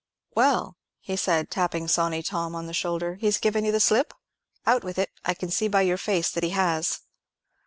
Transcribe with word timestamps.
"Well," 0.33 0.77
he 0.99 1.15
said, 1.15 1.51
tapping 1.51 1.87
Sawney 1.87 2.23
Tom 2.23 2.55
on 2.55 2.65
the 2.65 2.73
shoulder, 2.73 3.19
"he's 3.21 3.37
given 3.37 3.63
you 3.63 3.71
the 3.71 3.79
slip? 3.79 4.15
Out 4.65 4.83
with 4.83 4.97
it; 4.97 5.11
I 5.25 5.35
can 5.35 5.51
see 5.51 5.67
by 5.67 5.83
your 5.83 5.97
face 5.99 6.31
that 6.31 6.43
he 6.43 6.49
has." 6.57 7.01